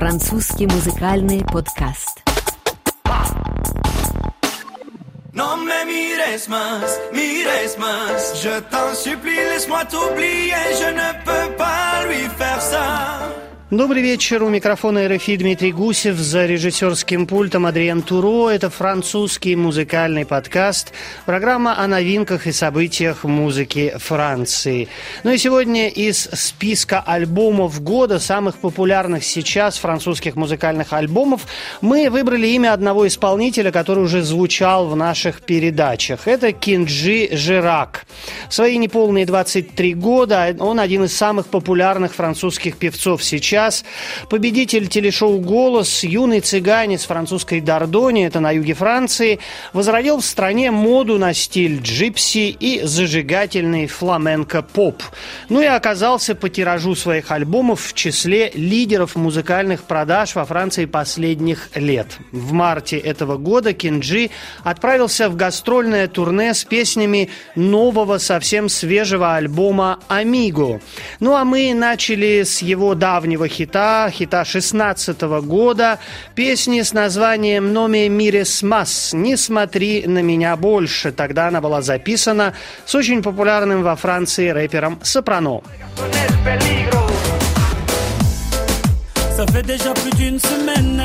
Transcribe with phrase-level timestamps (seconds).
[0.00, 2.22] Французский музыкальный подкаст.
[5.32, 8.34] Non me mires más, mires más.
[8.42, 10.54] Je t'en supplie, laisse-moi t'oublier.
[10.80, 13.18] Je ne peux pas lui faire ça.
[13.71, 14.43] Добрый вечер.
[14.43, 16.17] У микрофона РФИ Дмитрий Гусев.
[16.17, 18.49] За режиссерским пультом Адриан Туро.
[18.49, 20.91] Это французский музыкальный подкаст.
[21.25, 24.89] Программа о новинках и событиях музыки Франции.
[25.23, 31.47] Ну и сегодня из списка альбомов года, самых популярных сейчас французских музыкальных альбомов,
[31.79, 36.27] мы выбрали имя одного исполнителя, который уже звучал в наших передачах.
[36.27, 38.05] Это Кинджи Жирак.
[38.51, 43.85] Свои неполные 23 года он один из самых популярных французских певцов сейчас час.
[44.29, 49.39] Победитель телешоу «Голос», юный цыгане с французской Дордони, это на юге Франции,
[49.71, 55.01] возродил в стране моду на стиль джипси и зажигательный фламенко-поп.
[55.49, 61.69] Ну и оказался по тиражу своих альбомов в числе лидеров музыкальных продаж во Франции последних
[61.75, 62.17] лет.
[62.31, 64.29] В марте этого года Кинджи
[64.63, 70.79] отправился в гастрольное турне с песнями нового, совсем свежего альбома «Амиго».
[71.19, 75.99] Ну а мы начали с его давнего хита, хита 16 года,
[76.35, 81.11] песни с названием «Номе мирес мас» «Не смотри на меня больше».
[81.11, 82.53] Тогда она была записана
[82.85, 85.61] с очень популярным во Франции рэпером Сопрано.
[89.35, 91.03] Ça fait déjà plus d'une semaine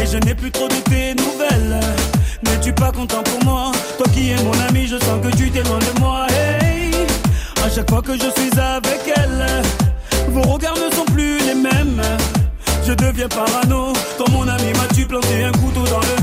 [0.00, 1.99] et je n'ai plus trop de tes nouvelles.
[2.42, 5.80] N'es-tu pas content pour moi Toi qui es mon ami, je sens que tu t'éloignes
[5.94, 6.26] de moi.
[6.30, 6.90] Hey,
[7.64, 9.46] à chaque fois que je suis avec elle,
[10.28, 12.02] vos regards ne sont plus les mêmes.
[12.86, 13.92] Je deviens parano.
[14.18, 16.19] Quand mon ami m'a-tu planté un couteau dans le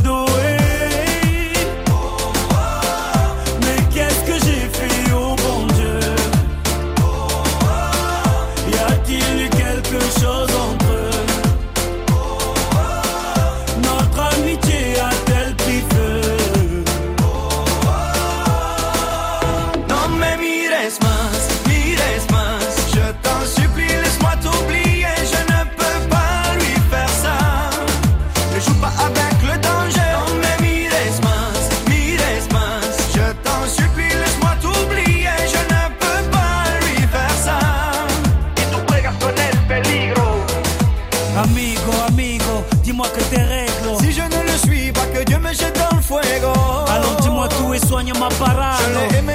[48.28, 49.27] amarrarlo.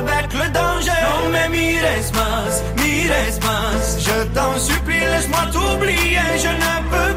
[0.00, 1.00] Avec le danger.
[1.08, 1.82] Non mais mires
[2.14, 3.98] más.
[4.06, 6.28] Je t'en supplie, laisse-moi t'oublier.
[6.44, 7.09] Je ne peux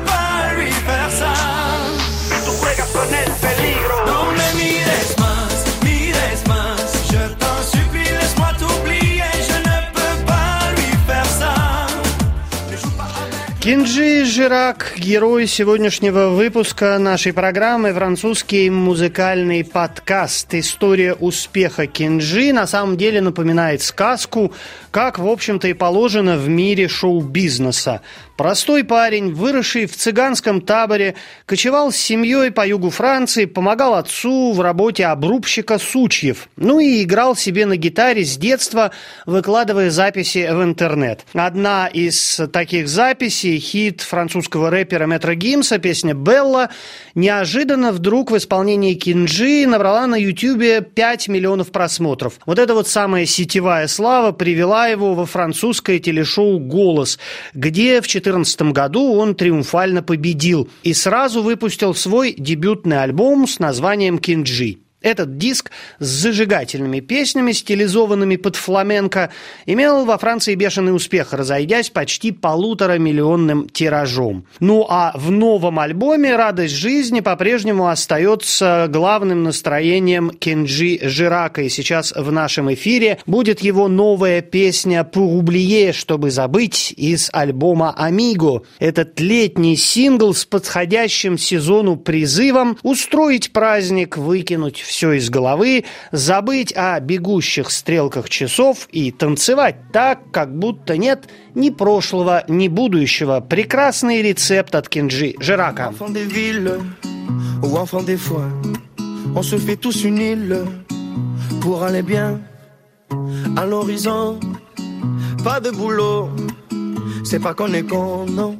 [13.63, 20.53] Кинджи Жирак, герой сегодняшнего выпуска нашей программы, французский музыкальный подкаст.
[20.53, 24.51] История успеха Кинджи на самом деле напоминает сказку,
[24.91, 28.01] как, в общем-то, и положено в мире шоу-бизнеса.
[28.37, 31.13] Простой парень, выросший в цыганском таборе,
[31.45, 36.47] кочевал с семьей по югу Франции, помогал отцу в работе обрубщика сучьев.
[36.55, 38.91] Ну и играл себе на гитаре с детства,
[39.27, 41.25] выкладывая записи в интернет.
[41.33, 46.71] Одна из таких записей, хит французского рэпера Метро Гимса, песня «Белла»,
[47.13, 52.39] неожиданно вдруг в исполнении Кинджи набрала на Ютьюбе 5 миллионов просмотров.
[52.47, 57.19] Вот эта вот самая сетевая слава привела его во французское телешоу «Голос»,
[57.53, 64.19] где в 2014 году он триумфально победил и сразу выпустил свой дебютный альбом с названием
[64.19, 64.82] «Кинджи».
[65.03, 65.69] Этот диск
[65.99, 69.31] с зажигательными песнями, стилизованными под фламенко,
[69.65, 74.45] имел во Франции бешеный успех, разойдясь почти полутора миллионным тиражом.
[74.61, 81.63] Ну а в новом альбоме «Радость жизни» по-прежнему остается главным настроением Кенджи Жирака.
[81.63, 87.93] И сейчас в нашем эфире будет его новая песня «Pour oublier», чтобы забыть, из альбома
[87.97, 88.63] «Амиго».
[88.79, 96.99] Этот летний сингл с подходящим сезону призывом устроить праздник, выкинуть все из головы, забыть о
[96.99, 103.39] бегущих стрелках часов и танцевать так, как будто нет ни прошлого, ни будущего.
[103.39, 105.91] Прекрасный рецепт от Кенджи Жирака.
[117.23, 118.59] C'est pas qu'on est con, non,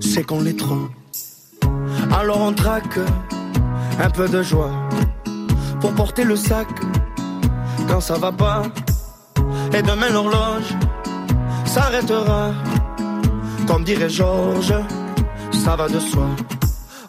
[0.00, 0.88] c'est qu'on est trop.
[2.12, 2.98] Alors on traque
[3.98, 4.70] un peu de joie
[5.82, 6.68] pour porter le sac
[7.88, 8.62] quand ça va pas.
[9.74, 10.70] Et demain l'horloge
[11.66, 12.52] s'arrêtera.
[13.66, 14.74] Comme dirait Georges,
[15.64, 16.28] ça va de soi.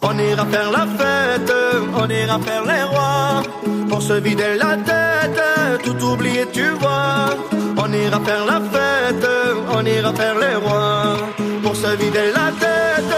[0.02, 1.52] On ira faire la fête,
[1.96, 3.42] on ira faire les rois.
[3.88, 5.42] Pour se vider la tête,
[5.84, 7.30] tout oublier, tu vois.
[7.76, 9.28] On ira faire la fête,
[9.76, 11.16] on ira faire les rois.
[11.62, 13.14] Pour se vider la tête,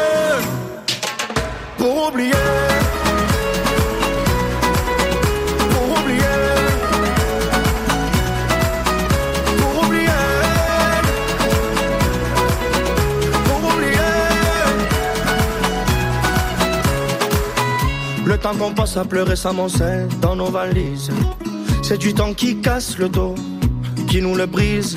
[1.79, 2.86] pour oublier.
[18.27, 21.11] Le temps qu'on passe à pleurer sa moncelle dans nos valises.
[21.83, 23.37] C'est du temps qui casse le dos,
[24.09, 24.97] qui nous le brise.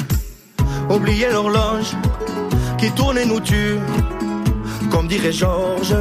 [0.90, 1.92] Oublier l'horloge
[2.80, 3.78] qui tourne et nous tue.
[4.90, 5.96] Comme dirait Georges,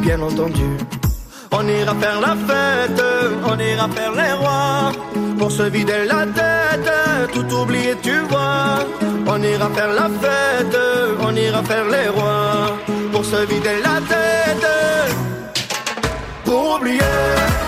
[0.00, 0.70] bien entendu.
[1.52, 3.02] On ira faire la fête,
[3.44, 4.92] on ira faire les rois.
[5.38, 6.90] Pour se vider la tête,
[7.34, 8.86] tout oublier, tu vois.
[9.26, 10.78] On ira faire la fête,
[11.20, 12.78] on ira faire les rois.
[13.12, 14.27] Pour se vider la tête
[16.48, 17.67] pour.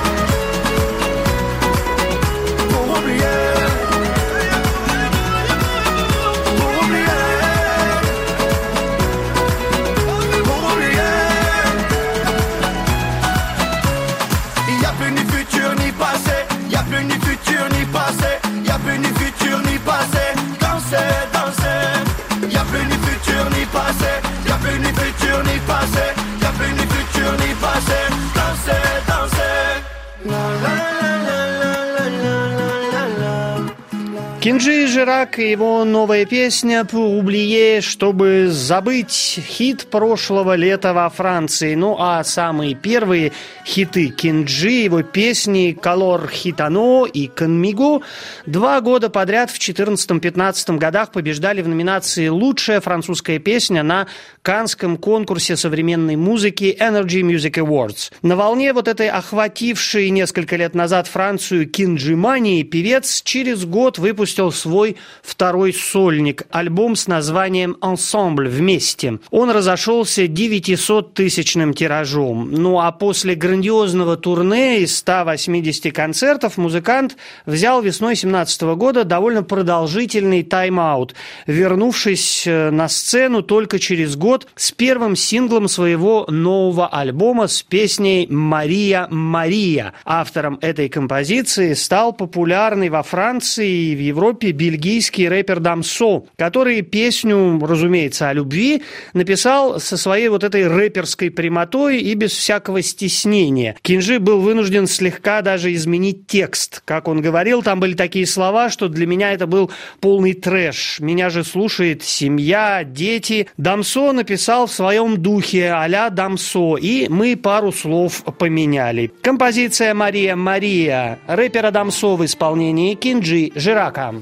[35.00, 41.74] Жирак и его новая песня «Публие», чтобы забыть хит прошлого лета во Франции.
[41.74, 43.32] Ну а самые первые
[43.64, 48.00] хиты Кинджи, его песни «Колор Хитано» и «Конмиго»
[48.46, 54.06] два года подряд в 14-15 годах побеждали в номинации «Лучшая французская песня» на
[54.42, 58.10] Канском конкурсе современной музыки Energy Music Awards.
[58.22, 64.96] На волне вот этой охватившей несколько лет назад Францию кинджимании певец через год выпустил свой
[65.22, 69.18] второй сольник, альбом с названием «Ensemble» вместе.
[69.30, 72.50] Он разошелся 900-тысячным тиражом.
[72.52, 80.42] Ну а после грандиозного турне из 180 концертов музыкант взял весной 17 года довольно продолжительный
[80.42, 81.14] тайм-аут,
[81.46, 88.26] вернувшись э, на сцену только через год с первым синглом своего нового альбома с песней
[88.30, 89.92] «Мария, Мария».
[90.06, 97.60] Автором этой композиции стал популярный во Франции и в Европе бельгийский рэпер Дамсо, который песню,
[97.62, 103.39] разумеется, о любви написал со своей вот этой рэперской прямотой и без всякого стеснения.
[103.82, 106.82] Кинжи был вынужден слегка даже изменить текст.
[106.84, 109.70] Как он говорил, там были такие слова, что для меня это был
[110.00, 111.00] полный трэш.
[111.00, 113.48] Меня же слушает семья, дети.
[113.56, 119.12] Дамсо написал в своем духе а-ля Дамсо, и мы пару слов поменяли.
[119.22, 124.14] Композиция «Мария, Мария» рэпера Дамсо в исполнении Кинджи Жирака.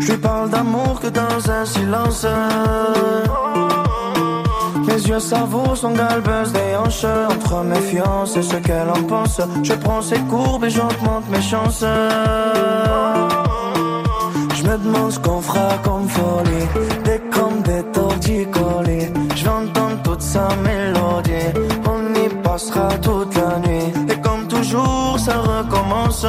[0.00, 2.26] Je lui parle d'amour que dans un silence.
[5.00, 7.04] Mes yeux savourent son galbeuse des hanches.
[7.04, 9.40] Entre méfiance et ce qu'elle en pense.
[9.62, 11.84] Je prends ses courbes et j'augmente mes chances.
[14.56, 16.66] Je me demande ce qu'on fera comme folie.
[17.04, 19.08] Des comme des torticolis.
[19.36, 21.48] Je vais toute sa mélodie.
[21.86, 23.92] On y passera toute la nuit.
[24.10, 26.26] Et comme toujours, ça recommence.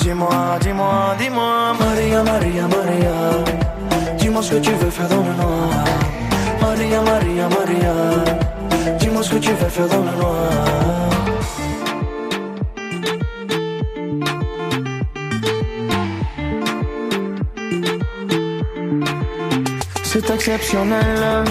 [0.00, 2.85] Dis-moi, dis-moi, dis-moi, Maria, Maria, Maria.
[4.36, 5.70] Dis-moi ce que tu veux faire dans le noir.
[6.60, 7.94] Maria, Maria, Maria,
[8.98, 10.50] dis-moi ce que tu veux faire dans le noir.
[20.02, 21.44] C'est exceptionnel.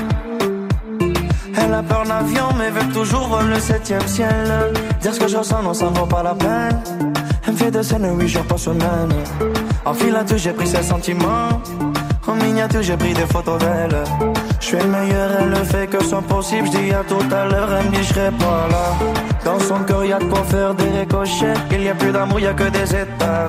[1.57, 4.71] Elle a peur d'avion, mais veut toujours le septième ciel.
[5.01, 6.83] Dire ce que je ressens, non, ça vaut pas la peine.
[7.47, 9.09] Elle me fait des scènes huit jours par semaine.
[9.85, 11.49] En filature, j'ai pris ses sentiments.
[12.27, 14.03] En miniature, j'ai pris des photos d'elle.
[14.59, 16.67] Je suis le meilleur, elle le fait que son possible.
[16.71, 18.85] Je dis à tout à l'heure, elle me dit je pas là.
[19.43, 21.53] Dans son cœur, y a de quoi faire des ricochets.
[21.71, 23.47] Il y a plus d'amour, y a que des états.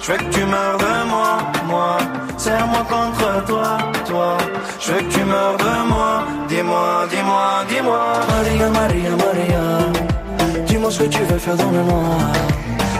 [0.00, 1.96] Je veux que tu meurs de moi, moi.
[2.38, 4.38] Serre-moi contre toi, toi.
[4.80, 6.24] Je veux que tu meurs de moi.
[6.48, 8.00] Dis-moi, dis-moi, dis-moi.
[8.28, 10.64] Maria, Maria, Maria.
[10.66, 12.18] Dis-moi ce que tu veux faire dans le noir.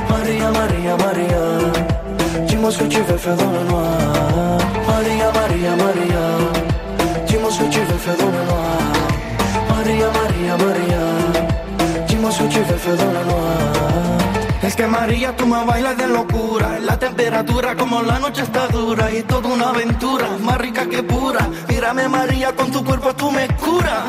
[0.08, 1.43] Maria, Maria, Maria.
[2.64, 4.59] Tu veux faire dans le noir.
[4.88, 6.25] Maria, Maria, Maria.
[8.47, 8.73] Noir.
[9.68, 11.00] Maria, Maria, Maria.
[12.78, 14.62] Faire dans le noir.
[14.62, 16.78] Es que María, tú me bailas de locura.
[16.80, 21.47] La temperatura como la noche está dura y toda una aventura, más rica que pura.
[21.68, 24.04] Mírame María, con tu cuerpo tú me curas.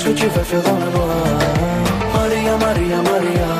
[0.00, 1.08] Ce que tu veux faire dans le noir.
[2.14, 3.50] Maria, Maria, Maria,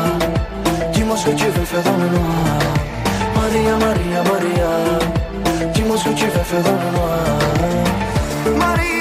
[0.93, 2.59] dis-moi ce que tu veux faire dans le noir.
[3.37, 4.71] Maria, Maria, Maria,
[5.75, 7.25] dis-moi ce que tu veux faire dans le noir.
[8.59, 9.00] Maria,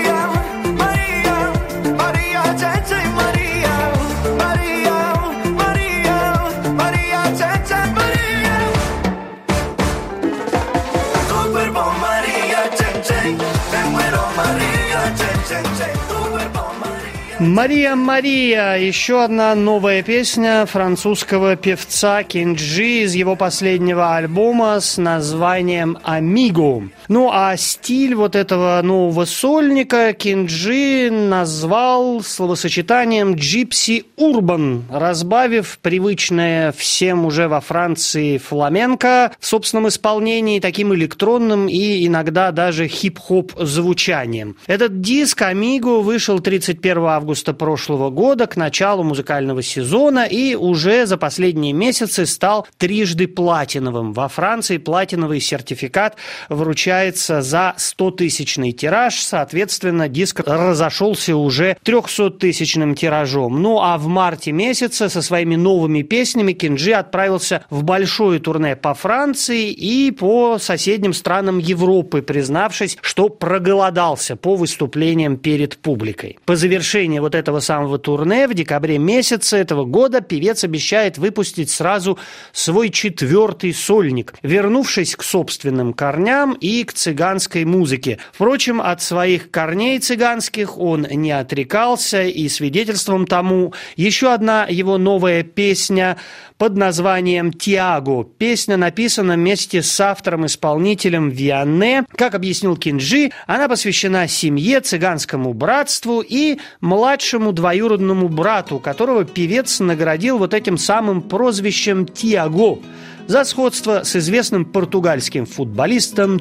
[17.39, 25.97] Мария Мария, еще одна новая песня французского певца Кинджи из его последнего альбома с названием
[26.03, 26.89] «Амиго».
[27.07, 37.25] Ну а стиль вот этого нового сольника Кинджи назвал словосочетанием «джипси урбан», разбавив привычное всем
[37.25, 44.57] уже во Франции фламенко в собственном исполнении таким электронным и иногда даже хип-хоп звучанием.
[44.67, 51.17] Этот диск «Амиго» вышел 31 августа прошлого года к началу музыкального сезона и уже за
[51.17, 54.13] последние месяцы стал трижды платиновым.
[54.13, 56.15] Во Франции платиновый сертификат
[56.49, 63.61] вручается за 100-тысячный тираж, соответственно, диск разошелся уже 300-тысячным тиражом.
[63.61, 68.93] Ну а в марте месяце со своими новыми песнями Кинджи отправился в большое турне по
[68.93, 76.37] Франции и по соседним странам Европы, признавшись, что проголодался по выступлениям перед публикой.
[76.45, 82.17] По завершении вот этого самого турне в декабре месяце этого года певец обещает выпустить сразу
[82.51, 88.19] свой четвертый сольник, вернувшись к собственным корням и к цыганской музыке.
[88.33, 95.43] Впрочем, от своих корней цыганских он не отрекался, и свидетельством тому еще одна его новая
[95.43, 96.17] песня
[96.59, 98.25] под названием «Тиаго».
[98.25, 102.03] Песня написана вместе с автором-исполнителем Вианне.
[102.15, 110.37] Как объяснил Кинджи, она посвящена семье, цыганскому братству и младшему двоюродному брату, которого певец наградил
[110.37, 112.79] вот этим самым прозвищем «Тиаго»
[113.25, 116.39] за сходство с известным португальским футболистом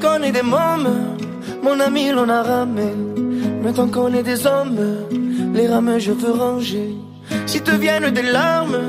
[0.00, 1.16] qu'on est des mômes,
[1.66, 2.90] mon ami l'on a ramé.
[3.62, 4.84] Maintenant qu'on est des hommes,
[5.52, 6.90] les rames je veux ranger.
[7.46, 8.82] Si te viennent des larmes,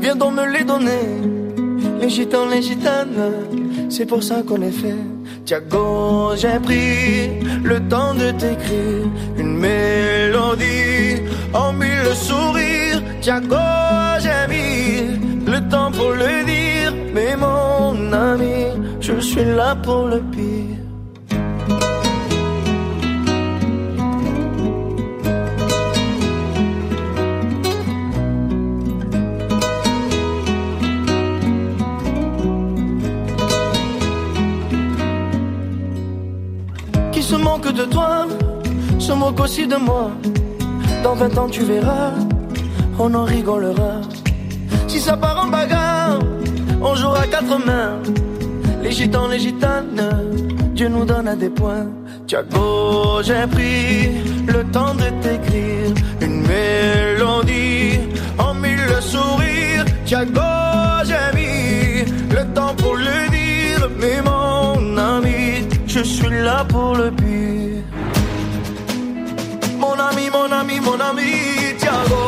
[0.00, 1.06] viens donc me les donner.
[2.00, 3.30] Les gitans, les gitanes,
[3.90, 5.02] c'est pour ça qu'on est fait.
[5.44, 7.28] Tiago, j'ai pris
[7.62, 9.04] le temps de t'écrire
[9.42, 11.10] une mélodie
[11.52, 13.02] en mille sourires.
[13.20, 13.66] Tiago,
[14.24, 14.72] j'ai mis
[15.52, 18.56] le temps pour le dire, mais mon ami,
[19.00, 20.73] je suis là pour le pire.
[37.74, 38.26] De toi,
[38.98, 40.10] se moque aussi de moi.
[41.02, 42.12] Dans 20 ans, tu verras,
[42.98, 44.00] on en rigolera.
[44.86, 46.18] Si ça part en bagarre,
[46.80, 47.98] on jouera quatre mains.
[48.82, 50.08] Les gitans, les gitanes,
[50.74, 51.86] Dieu nous donne à des points.
[52.26, 54.08] Tiago, j'ai pris
[54.46, 55.90] le temps de t'écrire
[56.20, 57.98] une mélodie
[58.38, 59.84] en mille sourires.
[66.44, 67.82] là pour le pire.
[69.78, 71.30] Mon ami, mon ami, mon ami,
[71.80, 72.22] Thiago.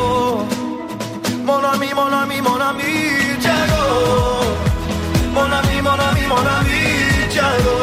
[1.49, 2.93] Mon ami, mon ami, mon ami,
[3.43, 3.85] Thiago.
[5.37, 6.83] Mon ami, mon ami, mon ami,
[7.33, 7.79] Thiago.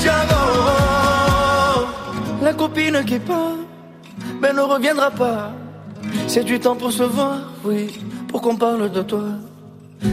[0.00, 0.42] Thiago.
[2.42, 3.60] La copine qui part,
[4.40, 5.52] mais ne reviendra pas.
[6.26, 9.24] C'est du temps pour se voir, oui, pour qu'on parle de toi.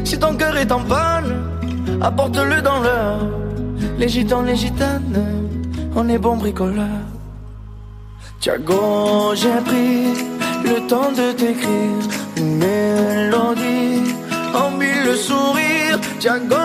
[0.06, 1.32] Si ton cœur est en panne,
[2.02, 3.49] apporte-le dans l'heure.
[3.98, 5.26] Les gitans, les gitanes,
[5.96, 7.02] on est bon bricoleur.
[8.40, 10.14] Tiago, j'ai pris
[10.64, 12.04] le temps de t'écrire
[12.38, 14.14] une mélodie
[14.56, 16.00] en mille sourires.
[16.20, 16.56] Tiago,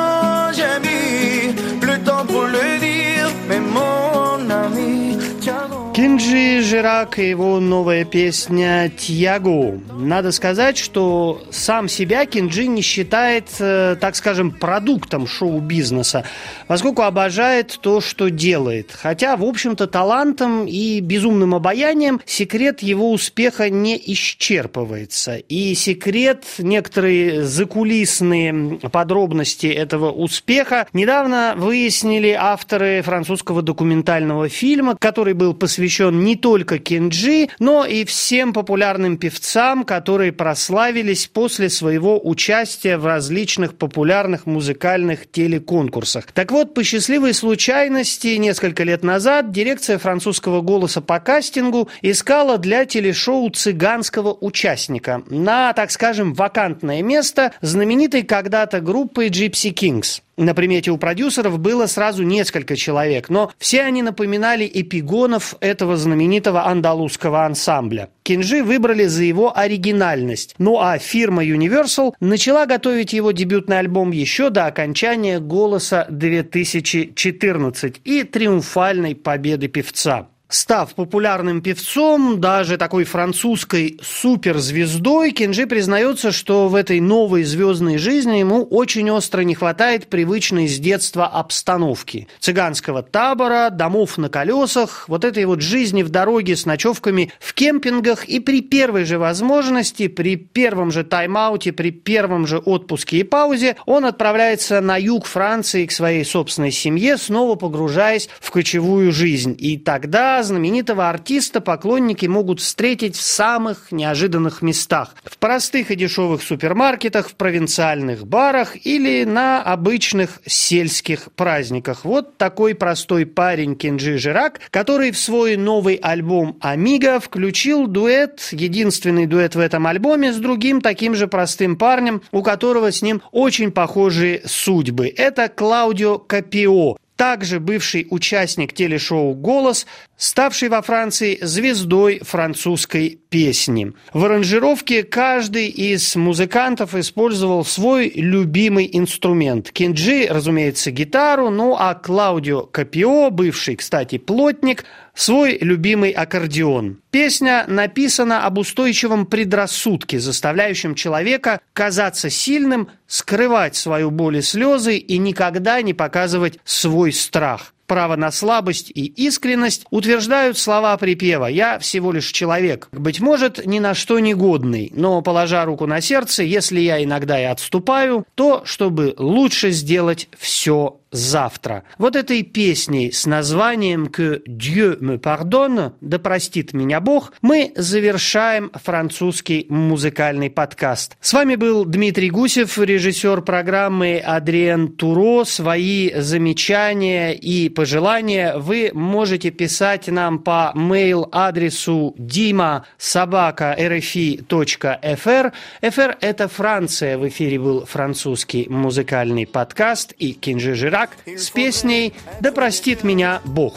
[6.14, 9.80] Кинджи Жирак и его новая песня «Тьяго».
[9.92, 16.25] Надо сказать, что сам себя Кинджи не считает, э, так скажем, продуктом шоу-бизнеса,
[16.68, 18.92] поскольку обожает то, что делает.
[18.92, 25.38] Хотя, в общем-то, талантом и безумным обаянием секрет его успеха не исчерпывается.
[25.38, 35.54] И секрет, некоторые закулисные подробности этого успеха недавно выяснили авторы французского документального фильма, который был
[35.54, 42.96] посвящен посвящен не только Кенджи, но и всем популярным певцам, которые прославились после своего участия
[42.99, 46.26] в различных популярных музыкальных телеконкурсах.
[46.32, 52.84] Так вот, по счастливой случайности, несколько лет назад дирекция французского голоса по кастингу искала для
[52.84, 60.20] телешоу цыганского участника на, так скажем, вакантное место знаменитой когда-то группы Gypsy Kings.
[60.36, 66.66] На примете у продюсеров было сразу несколько человек, но все они напоминали эпигонов этого знаменитого
[66.66, 68.10] андалузского ансамбля.
[68.24, 70.54] Кинжи выбрали за его оригинальность.
[70.58, 78.22] Ну а фирма Universal начала готовить его дебютный альбом еще до окончания «Голоса 2014» и
[78.24, 80.28] триумфальной победы певца.
[80.48, 88.36] Став популярным певцом, даже такой французской суперзвездой, Кенджи признается, что в этой новой звездной жизни
[88.36, 92.28] ему очень остро не хватает привычной с детства обстановки.
[92.40, 98.26] Цыганского табора, домов на колесах, вот этой вот жизни в дороге с ночевками в кемпингах
[98.26, 103.76] и при первой же возможности, при первом же тайм-ауте, при первом же отпуске и паузе
[103.87, 109.57] он отправляется на юг Франции к своей собственной семье, снова погружаясь в кочевую жизнь.
[109.59, 115.14] И тогда знаменитого артиста поклонники могут встретить в самых неожиданных местах.
[115.24, 122.04] В простых и дешевых супермаркетах, в провинциальных барах или на обычных сельских праздниках.
[122.04, 129.26] Вот такой простой парень Кенджи Жирак, который в свой новый альбом «Амиго» включил дуэт, единственный
[129.26, 133.72] дуэт в этом альбоме, с другим таким же простым парнем, у которого с ним очень
[133.72, 135.12] похожие судьбы.
[135.16, 143.92] Это Клаудио Капио, также бывший участник телешоу «Голос», ставший во Франции звездой французской песни.
[144.12, 149.70] В аранжировке каждый из музыкантов использовал свой любимый инструмент.
[149.70, 157.00] Кенджи, разумеется, гитару, ну а Клаудио Капио, бывший, кстати, плотник, свой любимый аккордеон.
[157.11, 165.18] Песня написана об устойчивом предрассудке, заставляющем человека казаться сильным, скрывать свою боль и слезы и
[165.18, 167.73] никогда не показывать свой страх.
[167.87, 172.88] Право на слабость и искренность утверждают слова припева «Я всего лишь человек».
[172.92, 177.40] Быть может, ни на что не годный, но, положа руку на сердце, если я иногда
[177.40, 181.85] и отступаю, то чтобы лучше сделать все завтра.
[181.97, 188.73] Вот этой песней с названием «Que Dieu me pardonne» «Да простит меня Бог» мы завершаем
[188.75, 191.16] французский музыкальный подкаст.
[191.20, 195.44] С вами был Дмитрий Гусев, режиссер программы Адриен Туро.
[195.44, 205.52] Свои замечания и пожелания вы можете писать нам по mail-адресу дима собака rfi.fr.
[205.82, 207.18] FR– это Франция.
[207.18, 213.74] В эфире был французский музыкальный подкаст и Кинжи Жирак с песней «Да простит меня Бог».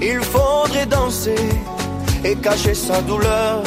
[0.00, 1.36] Il faudrait danser
[2.24, 3.62] et cacher sa douleur,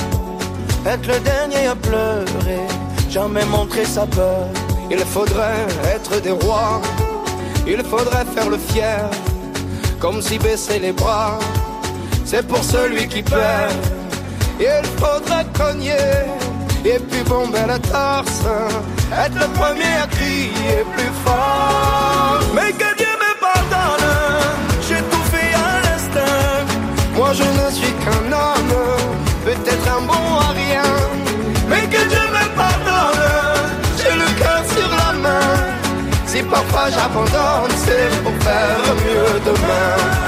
[0.85, 2.67] être le dernier à pleurer,
[3.09, 4.47] jamais montrer sa peur.
[4.89, 5.65] Il faudrait
[5.95, 6.81] être des rois,
[7.67, 9.09] il faudrait faire le fier,
[9.99, 11.37] comme si baisser les bras,
[12.25, 13.73] c'est pour celui qui perd.
[14.59, 15.91] Il faudrait cogner
[16.85, 18.43] et puis bomber la torse,
[19.11, 22.39] être le premier à crier plus fort.
[22.55, 23.06] Mais que
[36.91, 40.27] j'abandonne, c'est pour faire mieux demain.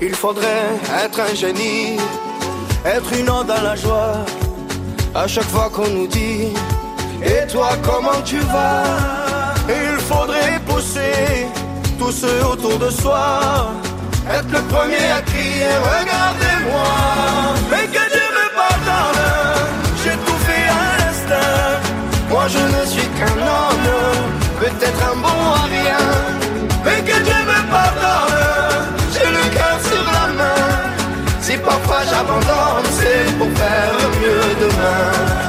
[0.00, 0.44] Il faudrait
[1.04, 1.98] être un génie,
[2.84, 4.24] être une onde dans la joie.
[5.14, 6.52] À chaque fois qu'on nous dit,
[7.22, 8.84] et toi comment tu vas?
[9.68, 11.48] Il faudrait pousser
[11.98, 13.72] tous ceux autour de soi.
[14.30, 16.88] Être le premier à crier, regardez-moi.
[17.70, 19.22] Mais que Dieu me pardonne,
[20.02, 21.80] j'ai tout fait à l'instinct.
[22.30, 23.90] Moi je ne suis qu'un homme,
[24.60, 26.06] peut-être un bon à rien.
[26.84, 30.66] Mais que Dieu me pardonne, j'ai le cœur sur la main.
[31.40, 35.45] Si parfois j'abandonne, c'est pour faire mieux demain.